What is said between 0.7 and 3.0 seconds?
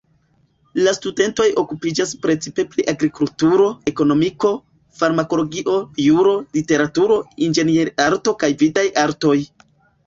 La studentoj okupiĝas precipe pri